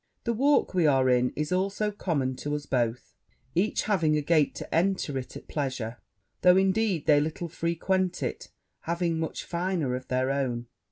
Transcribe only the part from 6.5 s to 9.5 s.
indeed, they little frequent it, having much